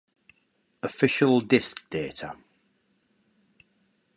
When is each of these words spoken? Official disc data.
Official 0.81 1.41
disc 1.45 1.83
data. 1.91 2.35